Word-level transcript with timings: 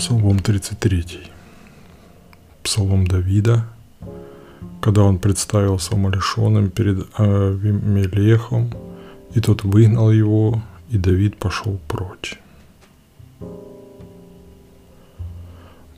Псалом 0.00 0.38
33. 0.38 1.28
Псалом 2.62 3.06
Давида, 3.06 3.66
когда 4.80 5.02
он 5.02 5.18
представился 5.18 5.94
умалишенным 5.94 6.70
перед 6.70 7.06
Авимелехом, 7.20 8.72
и 9.34 9.40
тот 9.42 9.62
выгнал 9.62 10.10
его, 10.10 10.62
и 10.88 10.96
Давид 10.96 11.36
пошел 11.36 11.78
прочь. 11.86 12.40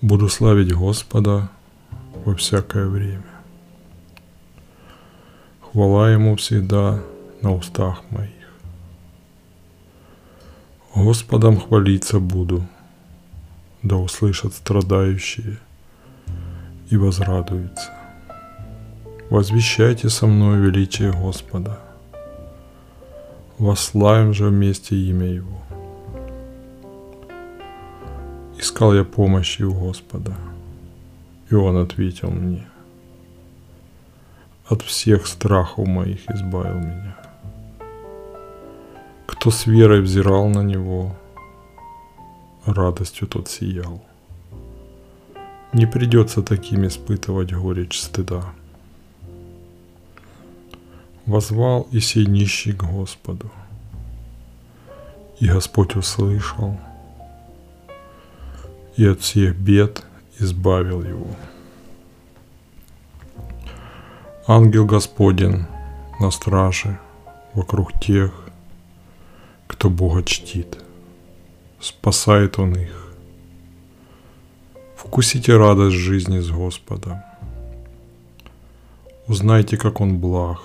Буду 0.00 0.29
славить 0.29 0.75
Господа 0.75 1.48
во 2.25 2.34
всякое 2.34 2.89
время. 2.89 3.22
Хвала 5.61 6.11
Ему 6.11 6.34
всегда 6.34 7.00
на 7.40 7.54
устах 7.54 8.03
моих. 8.11 8.50
Господом 10.93 11.61
хвалиться 11.61 12.18
буду, 12.18 12.66
да 13.82 13.96
услышат 13.96 14.54
страдающие 14.54 15.59
и 16.91 16.96
возрадуются. 16.96 17.91
Возвещайте 19.31 20.08
со 20.08 20.27
мной 20.27 20.58
величие 20.58 21.11
Господа. 21.11 21.79
Вославим 23.58 24.35
же 24.35 24.49
вместе 24.49 24.96
имя 24.96 25.27
Его. 25.27 25.63
Искал 28.58 28.95
я 28.95 29.05
помощи 29.05 29.63
у 29.63 29.72
Господа, 29.72 30.35
и 31.50 31.55
Он 31.55 31.79
ответил 31.79 32.30
мне. 32.30 32.67
От 34.69 34.83
всех 34.83 35.27
страхов 35.27 35.86
моих 35.89 36.30
избавил 36.30 36.78
меня. 36.78 37.17
Кто 39.27 39.50
с 39.50 39.67
верой 39.67 40.03
взирал 40.03 40.48
на 40.48 40.62
Него, 40.62 41.17
радостью 42.64 43.27
тот 43.28 43.48
сиял. 43.48 44.02
Не 45.72 45.86
придется 45.86 46.42
таким 46.42 46.86
испытывать 46.86 47.52
горечь 47.52 48.00
стыда. 48.00 48.44
Возвал 51.27 51.88
и 51.92 52.00
сей 52.00 52.27
нищий 52.27 52.72
к 52.72 52.83
Господу, 52.83 53.50
и 55.38 55.48
Господь 55.48 55.94
услышал, 55.94 56.78
и 58.96 59.06
от 59.06 59.20
всех 59.20 59.56
бед 59.56 60.05
избавил 60.38 61.02
его. 61.02 61.28
Ангел 64.48 64.84
Господень 64.84 65.64
на 66.18 66.30
страже 66.33 66.98
вокруг 67.55 67.92
тех, 68.00 68.33
кто 69.68 69.88
Бога 69.88 70.24
чтит– 70.24 70.78
спасает 71.83 72.58
Он 72.58 72.75
их. 72.77 73.12
Вкусите 74.97 75.56
радость 75.56 75.97
жизни 75.97 76.39
с 76.39 76.48
Господом. 76.48 77.20
Узнайте, 79.27 79.77
как 79.77 80.00
Он 80.00 80.19
благ. 80.19 80.61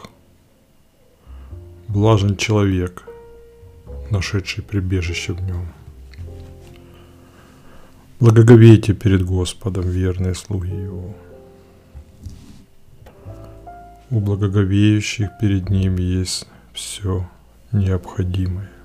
Блажен 1.87 2.37
человек, 2.37 3.03
нашедший 4.11 4.63
прибежище 4.63 5.33
в 5.33 5.41
Нем. 5.41 5.67
Благоговейте 8.19 8.93
перед 8.93 9.25
Господом, 9.25 9.89
верные 9.89 10.35
слуги 10.35 10.69
Его. 10.69 11.15
У 14.11 14.19
благоговеющих 14.19 15.29
перед 15.41 15.69
Ним 15.69 15.97
есть 15.97 16.47
все 16.73 17.27
необходимое. 17.71 18.76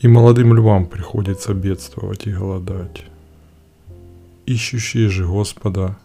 И 0.00 0.08
молодым 0.08 0.54
львам 0.54 0.86
приходится 0.86 1.52
бедствовать 1.52 2.26
и 2.26 2.32
голодать. 2.32 3.04
Ищущие 4.46 5.10
же 5.10 5.26
Господа 5.26 5.98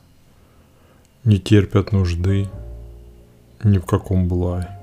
не 1.24 1.40
терпят 1.40 1.94
нужды 1.94 2.50
ни 3.64 3.78
в 3.78 3.86
каком 3.86 4.28
блае. 4.28 4.78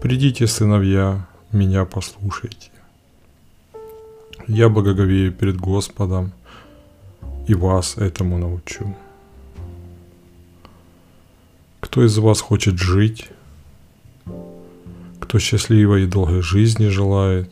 Придите, 0.00 0.46
сыновья, 0.46 1.28
меня 1.52 1.84
послушайте. 1.84 2.70
Я 4.46 4.70
благоговею 4.70 5.30
перед 5.30 5.58
Господом 5.58 6.32
и 7.46 7.52
вас 7.52 7.98
этому 7.98 8.38
научу. 8.38 8.96
Кто 11.80 12.02
из 12.02 12.16
вас 12.16 12.40
хочет 12.40 12.78
жить 12.78 13.28
кто 15.28 15.38
счастливой 15.38 16.04
и 16.04 16.06
долгой 16.06 16.40
жизни 16.40 16.86
желает, 16.86 17.50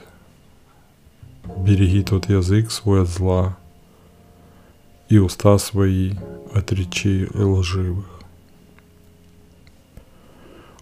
береги 1.58 2.02
тот 2.02 2.26
язык 2.30 2.70
свой 2.70 3.02
от 3.02 3.08
зла 3.08 3.58
и 5.10 5.18
уста 5.18 5.58
свои 5.58 6.14
от 6.54 6.72
речей 6.72 7.28
лживых. 7.34 8.06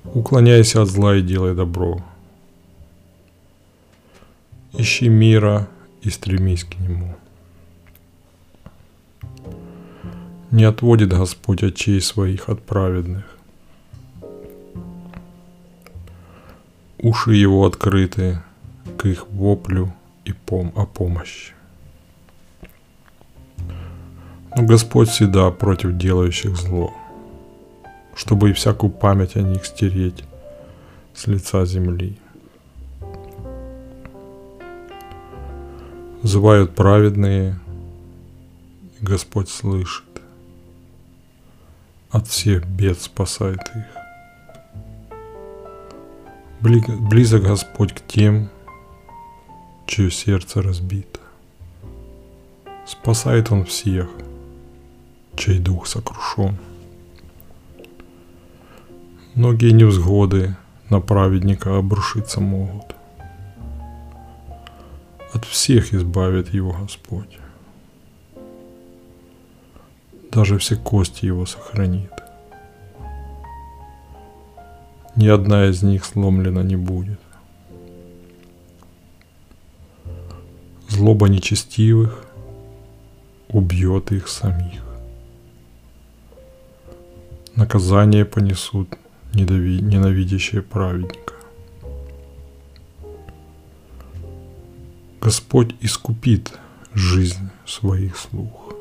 Уклоняйся 0.05 0.83
от 0.83 0.89
зла 0.89 1.17
и 1.17 1.23
делай 1.23 1.57
добро. 1.57 2.01
Ищи 4.73 5.09
мира 5.09 5.69
и 6.03 6.11
стремись 6.11 6.63
к 6.63 6.79
нему. 6.79 7.17
Не 10.53 10.63
отводит 10.63 11.09
Господь 11.09 11.65
очей 11.65 12.01
своих 12.01 12.49
от 12.49 12.63
праведных, 12.63 13.25
Уши 17.05 17.35
его 17.35 17.67
открыты 17.67 18.41
к 18.97 19.05
их 19.05 19.29
воплю 19.29 19.93
и 20.25 20.33
пом 20.33 20.73
о 20.75 20.87
помощи. 20.87 21.53
Но 24.57 24.63
Господь 24.63 25.11
всегда 25.11 25.51
против 25.51 25.99
делающих 25.99 26.57
зло, 26.57 26.95
чтобы 28.17 28.49
и 28.49 28.53
всякую 28.55 28.91
память 28.91 29.37
о 29.37 29.43
них 29.43 29.67
стереть 29.67 30.25
с 31.15 31.27
лица 31.27 31.67
земли. 31.67 32.17
Взывают 36.23 36.75
праведные, 36.75 37.61
и 38.99 39.05
Господь 39.05 39.51
слышит. 39.51 40.05
От 42.11 42.29
всех 42.29 42.67
бед 42.67 42.99
спасает 42.99 43.61
их. 43.75 44.04
Близок 46.65 47.43
Господь 47.43 47.93
к 47.93 48.01
тем, 48.07 48.49
чье 49.87 50.11
сердце 50.11 50.63
разбито. 50.63 51.21
Спасает 52.87 53.53
Он 53.53 53.67
всех, 53.67 54.09
чей 55.37 55.59
дух 55.59 55.87
сокрушен. 55.87 56.57
Многие 59.35 59.73
невзгоды 59.73 60.57
на 60.89 61.01
праведника 61.01 61.77
обрушиться 61.77 62.41
могут. 62.41 62.97
От 65.35 65.45
всех 65.45 65.93
избавит 65.93 66.55
его 66.55 66.73
Господь. 66.73 67.39
Даже 70.33 70.57
все 70.57 70.77
кости 70.77 71.27
его 71.27 71.45
сохранит 71.45 72.24
ни 75.17 75.29
одна 75.29 75.67
из 75.67 75.83
них 75.83 76.05
сломлена 76.05 76.61
не 76.61 76.77
будет. 76.77 77.21
Злоба 80.89 81.29
нечестивых 81.29 82.25
убьет 83.49 84.13
их 84.13 84.29
самих. 84.29 84.83
Наказание 87.57 88.25
понесут 88.25 88.99
ненавидящие 89.33 90.63
праведника. 90.63 91.35
Господь 95.21 95.75
искупит 95.81 96.53
жизнь 96.93 97.49
своих 97.67 98.17
слух. 98.17 98.75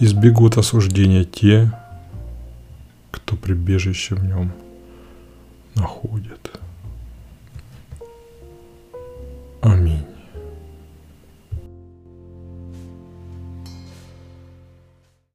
Избегут 0.00 0.56
осуждения 0.58 1.24
те, 1.24 1.72
прибежище 3.48 4.14
в 4.14 4.24
нем 4.24 4.52
находит. 5.74 6.47